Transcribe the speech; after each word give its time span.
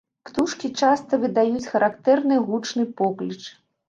Птушкі 0.27 0.69
часта 0.85 1.19
выдаюць 1.25 1.65
характэрны 1.73 2.39
гучны 2.47 2.87
покліч. 3.03 3.39